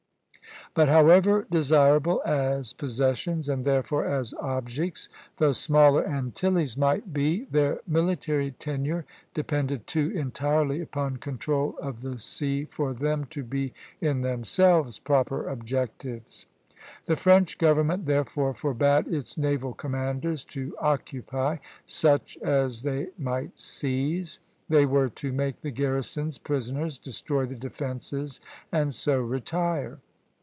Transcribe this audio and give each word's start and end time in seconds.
But 0.73 0.87
however 0.87 1.45
desirable 1.51 2.21
as 2.25 2.71
possessions, 2.71 3.49
and 3.49 3.65
therefore 3.65 4.05
as 4.05 4.33
objects, 4.35 5.09
the 5.35 5.51
smaller 5.53 6.07
Antilles 6.07 6.77
might 6.77 7.11
be, 7.11 7.43
their 7.51 7.81
military 7.85 8.51
tenure 8.51 9.03
depended 9.33 9.85
too 9.85 10.11
entirely 10.15 10.79
upon 10.79 11.17
control 11.17 11.75
of 11.81 11.99
the 11.99 12.17
sea 12.19 12.63
for 12.63 12.93
them 12.93 13.25
to 13.31 13.43
be 13.43 13.73
in 13.99 14.21
themselves 14.21 14.97
proper 14.97 15.49
objectives. 15.49 16.45
The 17.05 17.17
French 17.17 17.57
government, 17.57 18.05
therefore, 18.05 18.53
forbade 18.53 19.09
its 19.09 19.37
naval 19.37 19.73
commanders 19.73 20.45
to 20.45 20.73
occupy 20.79 21.57
such 21.85 22.37
as 22.37 22.81
they 22.83 23.09
might 23.17 23.59
seize. 23.59 24.39
They 24.69 24.85
were 24.85 25.09
to 25.09 25.33
make 25.33 25.57
the 25.57 25.71
garrisons 25.71 26.37
prisoners, 26.37 26.97
destroy 26.97 27.45
the 27.45 27.55
defences, 27.55 28.39
and 28.71 28.95
so 28.95 29.19
retire. 29.19 29.99